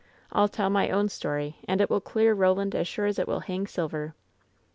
I'll 0.31 0.47
tell 0.47 0.71
my 0.71 0.89
own 0.89 1.09
story, 1.09 1.59
and 1.67 1.79
it 1.79 1.87
will 1.87 2.01
clear 2.01 2.35
Eoland 2.35 2.73
as 2.73 2.87
sure 2.87 3.05
as 3.05 3.19
it 3.19 3.27
will 3.27 3.41
hang 3.41 3.67
Silver." 3.67 4.15